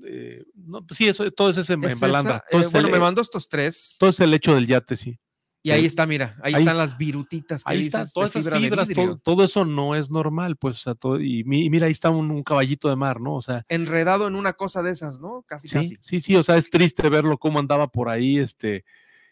[0.05, 2.43] eh, no, pues sí, eso, todo es ese en Balandra.
[2.73, 3.97] bueno, me mandó estos tres.
[3.99, 5.19] Todo es el hecho del yate, sí.
[5.66, 8.88] Y ahí está, mira, ahí, están las virutitas que ahí están todas esas fibras,
[9.22, 12.88] todo, eso no es normal, pues, o sea, todo, y, mira, ahí está un, caballito
[12.88, 13.35] de mar, ¿no?
[13.35, 13.64] O sea.
[13.68, 15.42] Enredado en una cosa de esas, ¿no?
[15.46, 15.96] Casi, sí, casi.
[16.00, 18.85] Sí, sí, o sea, es triste verlo cómo andaba por ahí, este,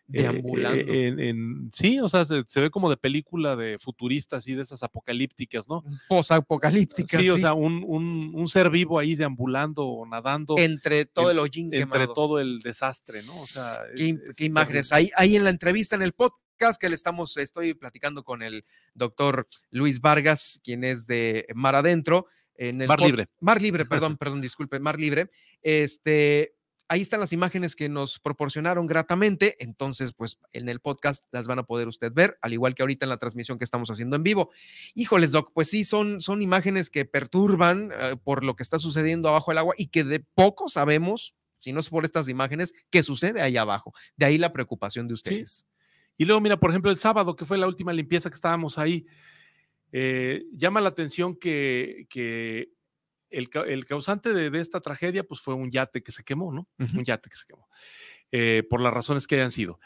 [0.06, 0.78] Deambulando.
[0.78, 4.82] Eh, en, sí, o sea, se, ve como de película de futuristas y de esas
[4.82, 5.82] apocalípticas, ¿no?
[6.08, 7.20] Posapocalípticas.
[7.20, 10.56] Sí, sí, o sea, un, ser vivo ahí deambulando o nadando.
[10.58, 13.40] Entre todo el hollín Entre todo el desastre, ¿no?
[13.40, 13.80] O sea.
[13.96, 14.92] Qué, imágenes.
[14.92, 18.64] Ahí, ahí en la entrevista, en el podcast que le estamos, estoy platicando con el
[18.94, 22.26] doctor Luis Vargas, quien es de Mar Adentro.
[22.56, 23.28] En el Mar Libre.
[23.40, 25.30] Mar Libre, perdón, perdón, disculpe, Mar Libre.
[25.62, 26.54] Este,
[26.88, 31.58] ahí están las imágenes que nos proporcionaron gratamente, entonces pues en el podcast las van
[31.58, 34.22] a poder usted ver, al igual que ahorita en la transmisión que estamos haciendo en
[34.22, 34.50] vivo.
[34.94, 39.28] Híjoles, Doc, pues sí, son, son imágenes que perturban eh, por lo que está sucediendo
[39.28, 43.02] abajo del agua y que de poco sabemos, si no es por estas imágenes, qué
[43.02, 43.94] sucede ahí abajo.
[44.16, 45.66] De ahí la preocupación de ustedes.
[46.16, 49.06] Y luego, mira, por ejemplo, el sábado, que fue la última limpieza que estábamos ahí,
[49.90, 52.73] eh, llama la atención que, que
[53.34, 56.68] el, causante de, esta tragedia pues fue un yate que se quemó, ¿no?
[56.78, 57.68] Un yate que se quemó,
[58.32, 59.80] eh, por las razones que hayan sido.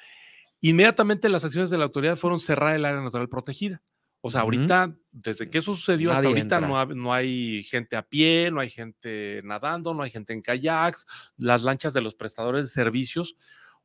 [0.61, 3.83] Inmediatamente las acciones de la autoridad fueron cerrar el área natural protegida.
[4.21, 8.61] O sea, ahorita, desde que eso sucedió hasta ahorita, no, hay gente a pie, no
[8.61, 11.07] hay gente nadando, no hay gente en kayaks,
[11.37, 13.37] las lanchas de los prestadores de servicios.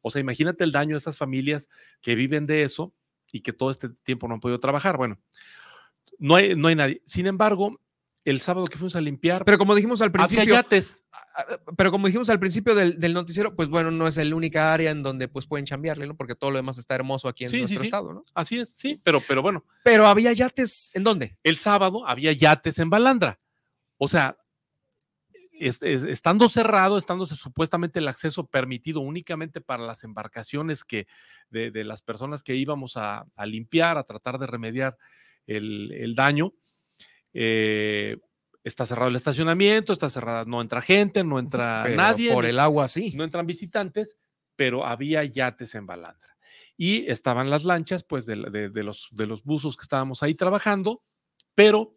[0.02, 1.70] O sea, imagínate el daño a esas familias
[2.02, 2.96] que viven de eso
[3.32, 4.98] y que todo este tiempo no han podido trabajar.
[4.98, 5.20] Bueno,
[6.18, 7.02] No hay, no hay nadie.
[7.06, 7.80] Sin embargo,
[8.26, 11.04] el sábado que fuimos a limpiar, Pero como dijimos al principio, yates.
[11.76, 14.92] pero como dijimos al principio del, del noticiero, pues bueno, no es la única área
[14.92, 16.16] en donde pues pueden chambearle, ¿no?
[16.16, 17.86] Porque todo lo demás está hermoso aquí en Sí, nuestro sí.
[17.88, 18.24] estado, ¿no?
[18.34, 21.38] Así es, sí, pero, pero bueno, Pero había yates, ¿en dónde?
[21.44, 23.40] el sábado había yates en Balandra.
[23.98, 24.38] O sea,
[25.52, 31.08] es- es- estando cerrado, estando supuestamente el acceso permitido únicamente para las embarcaciones que
[31.50, 34.98] de, de las personas que íbamos a, a limpiar, a tratar de remediar
[35.46, 36.54] el, el daño.
[37.34, 38.18] Eh,
[38.64, 42.60] está cerrado el estacionamiento, está cerrada, no entra gente, no entra Pero nadie, Por el
[42.60, 43.14] agua, sí.
[43.16, 44.18] no entran visitantes,
[44.56, 46.38] pero había yates en Balandra.
[46.78, 50.34] Y estaban las lanchas, pues, de, de- de los, de los buzos que estábamos ahí
[50.36, 51.04] trabajando,
[51.56, 51.96] pero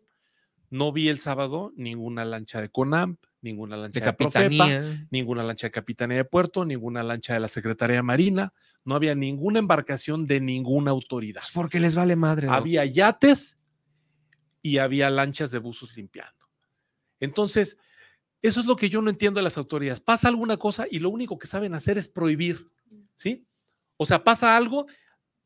[0.68, 4.66] no vi el sábado ninguna lancha de CONAMP, ninguna lancha de de, Profepa,
[5.10, 8.52] ninguna lancha de Capitanía de Puerto, ninguna lancha de la Secretaría Marina,
[8.84, 11.40] no había ninguna embarcación de ninguna autoridad.
[11.42, 12.48] Pues porque les vale madre.
[12.50, 13.56] Había yates
[14.66, 16.46] y había lanchas de buzos limpiando.
[17.20, 17.78] Entonces,
[18.42, 20.00] eso es lo que yo no entiendo de las autoridades.
[20.00, 22.70] Pasa alguna cosa y lo único que saben hacer es prohibir,
[23.14, 23.46] ¿sí?
[23.96, 24.86] O sea, pasa algo,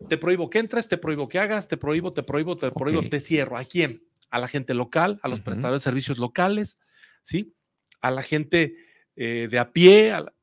[0.09, 3.21] te prohíbo que entres, te prohíbo que hagas, te prohíbo, te prohíbo, te prohíbo, te
[3.21, 3.57] cierro.
[3.57, 4.03] ¿A quién?
[4.31, 6.79] A la gente local, a los prestadores de servicios locales,
[7.23, 7.55] ¿sí?
[8.01, 8.75] A la gente
[9.17, 10.35] eh, de a pie, a la-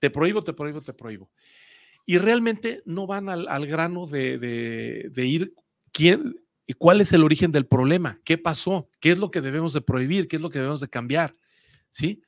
[0.00, 1.30] te prohíbo, te prohíbo, te prohíbo.
[2.06, 5.54] Y realmente no van al, al grano de, de- de ir
[5.92, 9.72] quién y cuál es el origen del problema, qué pasó, qué es lo que debemos
[9.72, 11.34] de prohibir, qué es lo que debemos de cambiar,
[11.90, 12.22] ¿sí?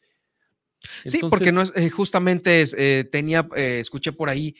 [1.04, 4.54] Sí, porque no es, eh, justamente eh, tenía, eh, escuché por ahí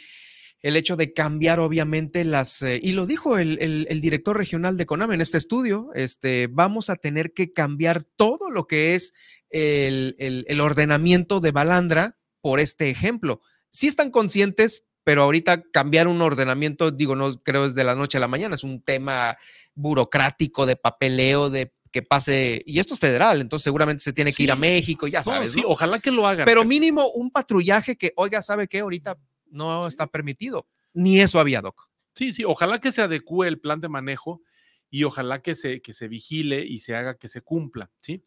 [0.63, 4.87] el hecho de cambiar obviamente las, y lo dijo el, el- el director regional de
[4.87, 9.13] CONAM en este estudio, este, vamos a tener que cambiar todo lo que es
[9.51, 13.41] el, el- el ordenamiento de Balandra por este ejemplo.
[13.71, 18.19] Sí están conscientes, pero ahorita cambiar un ordenamiento, digo, no creo es de la noche
[18.19, 19.39] a la mañana, es un tema
[19.77, 24.43] burocrático, de papeleo, de que pase, y esto es federal, entonces seguramente se tiene que
[24.43, 24.61] ir a Sí.
[24.63, 25.53] México, ya no, sabes.
[25.53, 25.69] sí, ¿no?
[25.69, 26.45] ojalá que lo hagan.
[26.45, 28.81] Pero mínimo un patrullaje que, oiga, ¿sabe qué?
[28.81, 29.17] Ahorita
[29.49, 30.67] no está permitido.
[30.93, 31.89] Ni eso había, Doc.
[32.17, 34.43] Sí, sí, ojalá que se adecue el plan de manejo
[34.91, 38.25] y ojalá que se, que se vigile y se haga que se cumpla, ¿sí?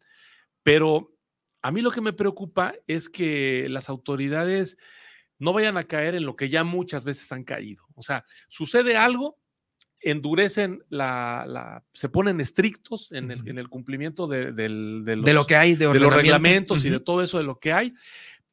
[0.62, 1.14] Pero
[1.60, 4.78] a mí lo que me preocupa es que las autoridades
[5.40, 7.82] no vayan a caer en lo que ya muchas veces han caído.
[7.96, 9.36] O sea, sucede algo,
[10.00, 13.50] endurecen la, la- se ponen estrictos en el, Ujú.
[13.50, 17.22] en el cumplimiento de, los, de lo que hay de, los reglamentos y de todo
[17.22, 17.92] eso de lo que hay,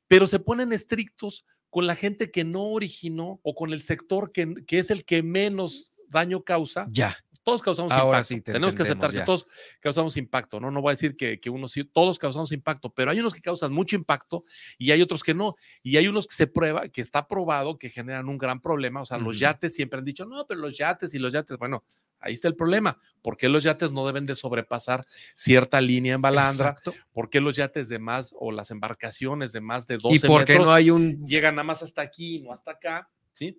[0.07, 4.55] pero se ponen estrictos con la gente que no originó o con el sector que,
[4.65, 6.87] que es el que menos daño causa.
[6.89, 7.15] Ya.
[7.47, 8.23] Todos causamos Ahora impacto.
[8.25, 9.45] sí te Tenemos que aceptar que todos
[9.79, 10.69] causamos impacto, ¿no?
[10.69, 13.39] No voy a decir que, que unos sí, todos causamos impacto, pero hay unos que
[13.39, 14.43] causan mucho impacto
[14.77, 15.55] y hay otros que no.
[15.81, 18.99] Y hay unos que se prueba, que está probado que generan un gran problema.
[18.99, 21.85] O sea, los yates siempre han dicho, no, pero los yates y los yates, bueno,
[22.19, 22.99] ahí está el problema.
[23.21, 26.71] ¿Por qué los yates no deben de sobrepasar cierta línea en balandra?
[26.71, 26.93] Exacto.
[27.13, 30.43] ¿Por qué los yates de más o las embarcaciones de más de 12 ¿Y por
[30.43, 33.09] qué metros no hay un llegan nada más hasta aquí, no hasta acá?
[33.31, 33.57] ¿Sí?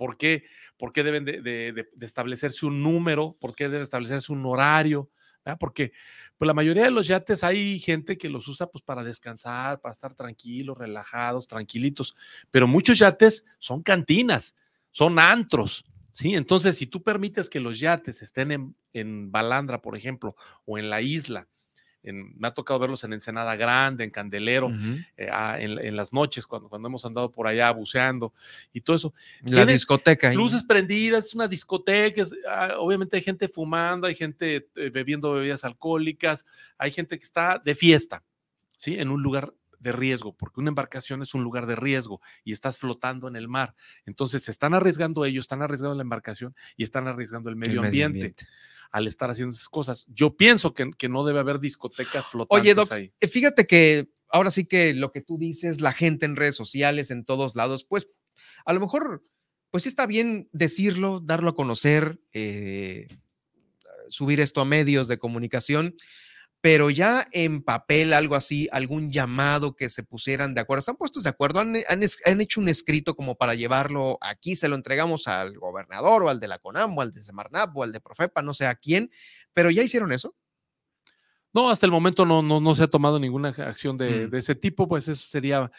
[0.00, 0.44] ¿Por qué,
[0.78, 3.36] por qué deben de, establecerse un número?
[3.38, 5.10] ¿Por qué debe establecerse un horario?
[5.58, 5.92] Porque
[6.38, 9.92] pues, la mayoría de los yates hay gente que los usa pues, para descansar, para
[9.92, 12.16] estar tranquilos, relajados, tranquilitos,
[12.50, 14.56] pero muchos yates son cantinas,
[14.90, 15.84] son antros.
[16.12, 16.34] ¿sí?
[16.34, 20.34] Entonces, si tú permites que los yates estén en, en Balandra, por ejemplo,
[20.64, 21.46] o en la isla,
[22.02, 24.70] en- me ha tocado verlos en Ensenada Grande, en Candelero,
[25.16, 28.32] eh, ah, en, en las noches, cuando, cuando hemos andado por allá buceando
[28.72, 29.14] y todo eso.
[29.42, 30.28] la discoteca?
[30.30, 30.36] ahí.
[30.36, 35.32] Luces prendidas, es una discoteca, es, ah, obviamente hay gente fumando, hay gente eh, bebiendo
[35.32, 36.46] bebidas alcohólicas,
[36.78, 38.22] hay gente que está de fiesta,
[38.76, 38.94] ¿sí?
[38.98, 42.78] En un lugar de riesgo, porque una embarcación es un lugar de riesgo y estás
[42.78, 43.74] flotando en el mar.
[44.06, 47.82] Entonces se están arriesgando ellos, están arriesgando la embarcación y están arriesgando el El medio,
[47.82, 48.34] ambiente,
[48.90, 50.06] al estar haciendo esas cosas.
[50.08, 53.12] Yo pienso que, que no debe haber discotecas flotantes Oye, Doc, ahí.
[53.18, 57.10] eh, fíjate que ahora sí que lo que tú dices, la gente en redes sociales,
[57.10, 58.10] en todos lados, pues
[58.64, 59.24] a lo mejor,
[59.70, 63.08] pues sí está bien decirlo, darlo a conocer, eh,
[64.08, 65.94] subir esto a medios de comunicación,
[66.62, 71.22] pero ya en papel, algo así, algún llamado que se pusieran de acuerdo, están puestos
[71.22, 75.26] de acuerdo, han, han han hecho un escrito como para llevarlo aquí, se lo entregamos
[75.26, 78.42] al gobernador o al de la CONAM o al de Semarnap o al de Profepa,
[78.42, 79.10] no sé a quién,
[79.54, 80.34] pero ya hicieron eso.
[81.52, 84.30] No, hasta el momento no, no, no se ha tomado ninguna acción de, Mm.
[84.30, 85.70] de ese tipo, pues eso sería,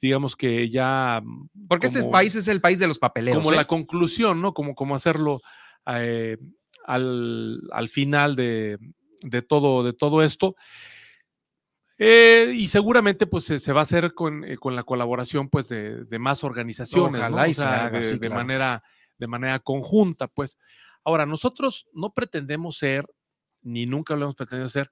[0.00, 1.20] digamos que ya...
[1.22, 3.36] mm, Porque este país es el país de los papeleos.
[3.36, 3.56] como ¿eh?
[3.56, 4.52] la conclusión, ¿no?
[4.54, 5.40] Como, como hacerlo
[5.86, 6.38] eh,
[6.86, 8.78] al, al final de,
[9.22, 10.56] de todo, de todo esto.
[11.98, 15.68] Eh, y seguramente pues se, se va a hacer con, eh, con la colaboración pues
[15.68, 17.28] de, de más organizaciones, ¿no?
[17.28, 18.36] Ojalá y O se sea, haga, de, sí, de claro.
[18.36, 18.82] manera,
[19.18, 20.58] de manera conjunta, pues.
[21.04, 23.06] Ahora, nosotros no pretendemos ser
[23.62, 24.90] ni nunca lo hemos pretendido ser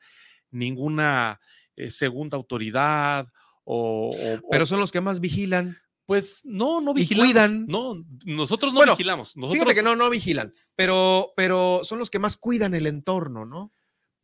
[0.50, 1.40] ninguna
[1.76, 3.26] eh, segunda autoridad
[3.64, 4.10] o,
[4.50, 5.78] Pero son los que más vigilan.
[6.06, 7.24] Pues no, no vigilan.
[7.24, 7.66] Cuidan.
[7.66, 9.34] No, nosotros no vigilamos.
[9.34, 13.72] Fíjate que no, no vigilan, pero, pero son los que más cuidan el entorno, ¿no?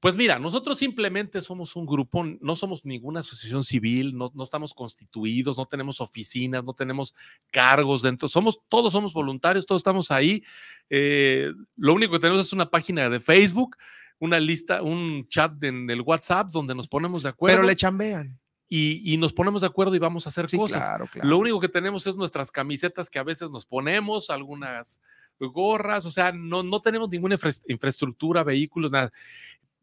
[0.01, 5.57] Pues mira, nosotros simplemente somos un grupo, no somos ninguna asociación civil, no, estamos constituidos,
[5.57, 7.15] no tenemos oficinas, no tenemos
[7.51, 10.45] cargos dentro, somos, todos somos voluntarios, todos estamos ahí.
[10.91, 13.77] Eh, lo único que tenemos es una página de Facebook,
[14.19, 17.57] una lista, un chat en el WhatsApp donde nos ponemos de acuerdo.
[17.57, 18.39] Pero le chambean.
[18.69, 20.83] Y, nos ponemos de acuerdo y vamos a hacer cosas.
[20.83, 21.29] Claro, claro.
[21.29, 25.01] Lo único que tenemos es nuestras camisetas que a veces nos ponemos, algunas
[25.39, 29.13] gorras, o sea, no, no tenemos ninguna infraestructura, vehículos, nada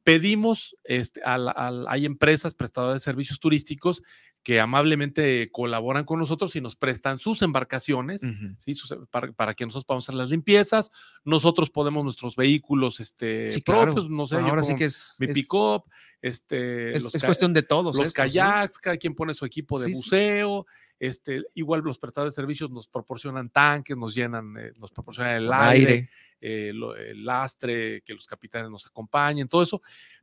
[0.03, 4.03] pedimos, este, hay empresas prestadoras de servicios turísticos
[4.43, 8.21] que amablemente colaboran con nosotros y nos prestan sus embarcaciones,
[8.59, 8.73] ¿sí?
[9.09, 10.91] para, que nosotros podamos hacer las limpiezas.
[11.23, 15.83] Nosotros podemos nuestros vehículos este, propios, no sé, ahora sí que es mi pick-up,
[16.21, 17.95] este, es, cuestión de todos.
[17.95, 20.65] Los kayaks, cada quien pone su equipo de buceo.
[21.03, 25.51] Este, igual los prestadores de servicios nos proporcionan tanques, nos llenan, eh, nos proporcionan el
[25.51, 26.07] aire,
[26.39, 29.81] eh, el lastre, que los capitanes nos acompañen, todo eso,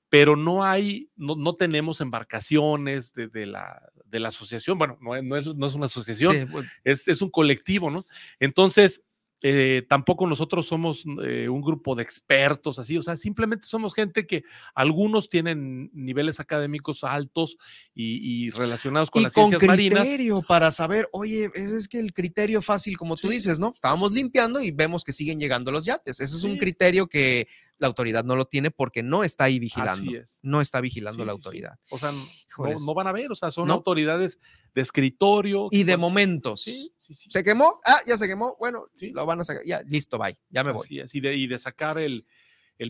[0.08, 5.66] pero no hay, no, tenemos embarcaciones de, la, de la asociación, bueno, no, es, no
[5.66, 6.48] es, una asociación,
[6.82, 8.06] es, es, un colectivo, ¿no?
[8.38, 9.02] Entonces,
[9.42, 14.26] eh, tampoco nosotros somos eh, un grupo de expertos así, o sea, simplemente somos gente
[14.26, 17.56] que algunos tienen niveles académicos altos
[17.94, 20.00] y, relacionados con las ciencias marinas.
[20.00, 23.72] criterio para saber, oye, es que el criterio fácil, como tú dices, ¿no?
[23.74, 26.20] Estábamos limpiando y vemos que siguen llegando los yates.
[26.20, 27.46] Ese es un criterio que
[27.80, 30.12] la autoridad no lo tiene porque no está ahí vigilando.
[30.42, 31.78] No está vigilando la autoridad.
[31.90, 34.38] o sea, no, van a ver, o sea, son autoridades
[34.74, 35.68] de escritorio.
[35.70, 36.68] Y de momentos.
[36.98, 37.80] ¿Se quemó?
[37.84, 38.56] Ah, ya se quemó.
[38.60, 39.62] Bueno, lo van a sacar.
[39.64, 40.38] Ya, listo, bye.
[40.50, 40.86] Ya me voy.
[40.90, 42.24] y, de, y de sacar el,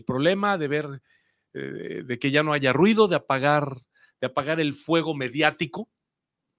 [0.05, 1.01] problema, de ver,
[1.53, 3.77] eh, de que ya no haya ruido, de apagar,
[4.19, 5.89] de apagar el fuego mediático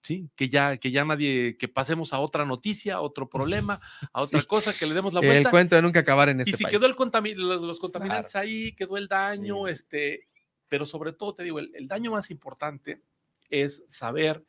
[0.03, 0.31] ¿sí?
[0.37, 3.81] Que ya, que ya nadie, que pasemos a otra noticia, a otro problema,
[4.13, 5.49] a otra cosa, que le demos la vuelta.
[5.49, 6.95] El cuento de nunca acabar en este Y si quedó el
[7.37, 10.29] los, contaminantes ahí, quedó el daño, este,
[10.69, 13.03] pero sobre todo te digo, el, el daño más importante
[13.49, 14.45] es saber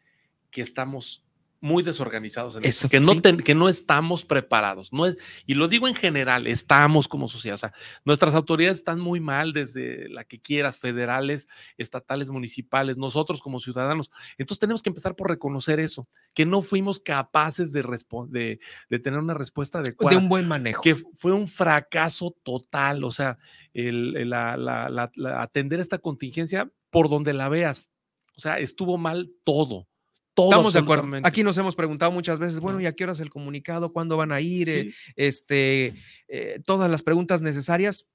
[0.49, 1.22] que estamos
[1.63, 4.91] muy desorganizados en eso, que, no que no estamos preparados.
[4.91, 7.55] No es, y lo digo en general, estamos como sociedad.
[7.55, 7.73] O sea,
[8.03, 11.47] nuestras autoridades están muy mal desde la que quieras, federales,
[11.77, 14.11] estatales, municipales, nosotros como ciudadanos.
[14.37, 17.81] Entonces tenemos que empezar por reconocer eso, que no fuimos capaces de,
[18.27, 20.17] de, de tener una respuesta adecuada.
[20.17, 20.81] De un buen manejo.
[20.81, 23.05] Que fue un fracaso total.
[23.05, 23.37] O sea,
[23.73, 27.89] el, la, atender esta contingencia por donde la veas.
[28.35, 29.87] O sea, estuvo mal todo.
[30.35, 31.07] Estamos de acuerdo.
[31.23, 33.93] Aquí nos hemos preguntado muchas veces, bueno, ¿y a qué hora es el comunicado?
[33.93, 34.69] ¿Cuándo van a ir?
[34.69, 35.93] Eh, este,
[36.27, 38.07] eh, todas las preguntas necesarias.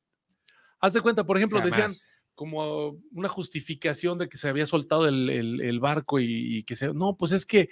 [0.80, 1.90] Haz de cuenta, por ejemplo, decían
[2.34, 6.92] como una justificación de que se había soltado el, barco y, que se...
[6.92, 7.68] No, pues es que,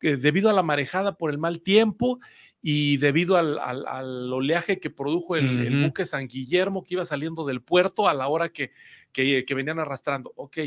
[0.00, 2.18] debido a la marejada por el mal tiempo
[2.62, 8.08] y debido al, oleaje que produjo el, buque San Guillermo que iba saliendo del puerto
[8.08, 8.72] a la hora que,
[9.12, 10.32] que, que venían arrastrando.
[10.36, 10.58] Ok,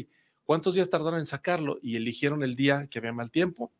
[0.49, 1.77] ¿Cuántos días tardaron en sacarlo?
[1.79, 3.71] Y eligieron el día que había mal tiempo,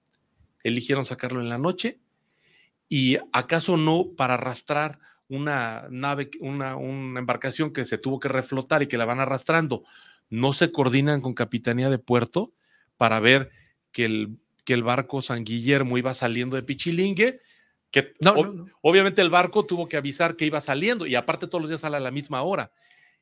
[0.63, 1.97] eligieron sacarlo en la noche.
[2.87, 8.87] ¿Y acaso no para arrastrar una nave, una, embarcación que se tuvo que reflotar y
[8.87, 9.83] que la van arrastrando,
[10.29, 12.53] no se coordinan con Capitanía de Puerto
[12.97, 13.49] para ver
[13.91, 17.39] que el, que el barco San Guillermo iba saliendo de Pichilingue?
[17.89, 18.13] Que
[18.83, 21.97] obviamente el barco tuvo que avisar que iba saliendo y aparte todos los días sale
[21.97, 22.71] a la misma hora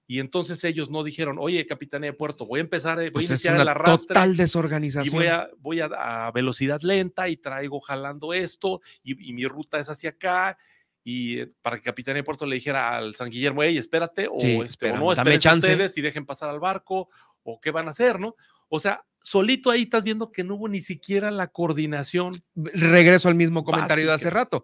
[0.10, 3.28] y entonces ellos no dijeron, oye, Capitanía de Puerto, voy a empezar, eh, voy a
[3.28, 4.08] pues iniciar el arrastre.
[4.08, 5.14] Total desorganización.
[5.14, 9.90] Y voy a, voy a, velocidad lenta y traigo jalando esto y, mi ruta es
[9.90, 10.58] hacia acá.
[11.04, 14.38] Y eh, para que Capitanía de Puerto le dijera al San Guillermo, hey, espérate, o,
[14.64, 17.10] este, no, esperen ustedes y dejen pasar al barco,
[17.44, 18.36] o qué van a hacer, ¿no?
[18.70, 22.42] O sea, solito ahí estás viendo que no hubo ni siquiera la coordinación.
[22.56, 24.64] Regreso al mismo comentario de hace rato.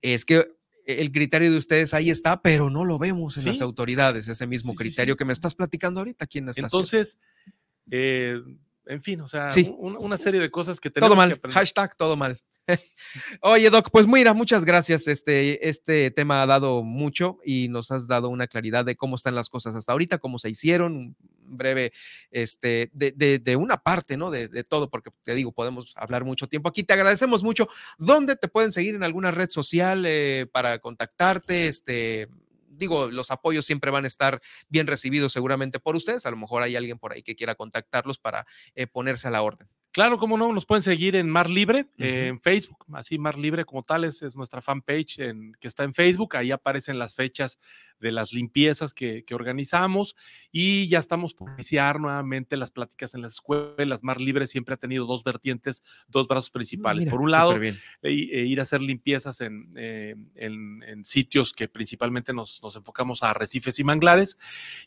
[0.00, 0.57] Es que
[0.88, 4.74] el criterio de ustedes ahí está, pero no lo vemos en las autoridades, ese mismo
[4.74, 6.80] criterio que me estás platicando ahorita aquí en la estación.
[6.80, 7.18] Entonces,
[7.90, 8.40] eh,
[8.86, 11.38] en fin, o sea, una serie de cosas que tenemos todo mal.
[11.38, 12.38] que Hashtag todo mal.
[13.42, 15.08] Oye, Doc, pues mira, muchas gracias.
[15.08, 19.34] Este, este tema ha dado mucho y nos has dado una claridad de cómo están
[19.34, 21.16] las cosas hasta ahorita, cómo se hicieron,
[21.48, 21.92] breve,
[22.30, 24.30] este, de, una parte, ¿no?
[24.30, 26.82] De, todo, porque te digo, podemos hablar mucho tiempo aquí.
[26.82, 27.68] Te agradecemos mucho.
[27.98, 31.68] ¿Dónde te pueden seguir en alguna red social eh, para contactarte?
[31.68, 32.28] Este,
[32.68, 36.26] digo, los apoyos siempre van a estar bien recibidos seguramente por ustedes.
[36.26, 39.42] A lo mejor hay alguien por ahí que quiera contactarlos para eh, ponerse a la
[39.42, 39.68] orden.
[39.98, 43.82] Claro, como no, nos pueden seguir en Mar Libre, en Facebook, así Mar Libre como
[43.82, 47.58] tal es, nuestra fanpage en, que está en Facebook, ahí aparecen las fechas
[47.98, 50.14] de las limpiezas que, organizamos
[50.52, 54.04] y ya estamos por iniciar nuevamente las pláticas en las escuelas.
[54.04, 57.04] Mar Libre siempre ha tenido dos vertientes, dos brazos principales.
[57.04, 58.12] por un lado, e, e
[58.44, 63.80] ir a hacer limpiezas en, eh, en, sitios que principalmente nos, nos enfocamos a arrecifes
[63.80, 64.38] y manglares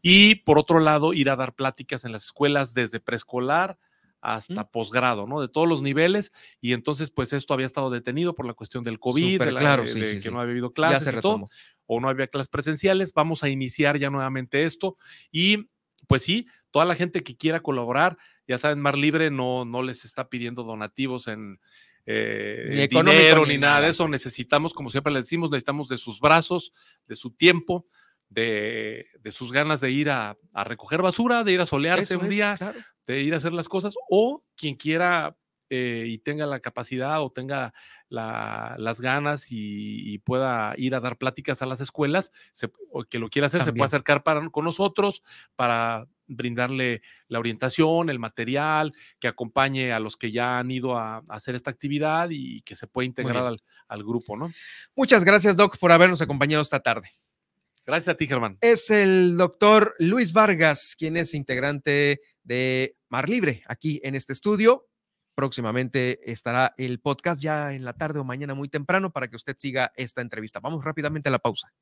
[0.02, 3.78] y por otro lado, ir a dar pláticas en las escuelas desde preescolar,
[4.22, 5.42] hasta posgrado, ¿no?
[5.42, 6.32] De todos los niveles.
[6.62, 10.32] Y entonces, pues esto había estado detenido por la cuestión del COVID, de claro, que
[10.32, 13.14] no había habido clases o no había clases presenciales.
[13.14, 14.96] Vamos a iniciar ya nuevamente esto.
[15.32, 15.70] Y
[16.08, 18.18] pues sí, toda la gente que quiera colaborar,
[18.48, 21.60] ya saben, Mar Libre no, no les está pidiendo donativos en,
[22.06, 23.82] eh, dinero ni, nada.
[23.82, 24.08] de eso.
[24.08, 26.74] Necesitamos, como siempre les decimos, necesitamos de sus brazos,
[27.08, 27.86] de su tiempo,
[28.30, 32.58] de, sus ganas de ir a, recoger basura, de ir a solearse un día,
[33.08, 35.36] de ir a hacer las cosas, o quien quiera
[35.74, 37.74] eh, y tenga la capacidad o tenga
[38.10, 42.30] las ganas y, pueda ir a dar pláticas a las escuelas,
[42.92, 45.24] o que lo quiera hacer, se puede acercar para, con nosotros
[45.56, 51.24] para brindarle la orientación, el material, que acompañe a los que ya han ido a,
[51.30, 54.52] hacer esta actividad y que se pueda integrar al, al grupo, ¿no?
[54.94, 57.08] Muchas gracias, Doc, por habernos acompañado esta tarde.
[57.86, 58.58] Gracias a ti, Germán.
[58.62, 64.88] Es el doctor Luis Vargas, quien es integrante de Mar Libre aquí en este estudio.
[65.36, 69.56] Próximamente estará el podcast ya en la tarde o mañana muy temprano para que usted
[69.58, 70.60] siga esta entrevista.
[70.60, 71.74] Vamos rápidamente a la pausa.